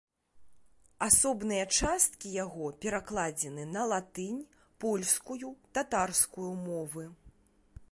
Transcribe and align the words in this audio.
Асобныя 1.07 1.65
часткі 1.79 2.31
яго 2.45 2.65
перакладзены 2.87 3.67
на 3.75 3.83
латынь, 3.93 4.41
польскую, 4.85 5.55
татарскую 5.79 6.51
мовы. 6.67 7.05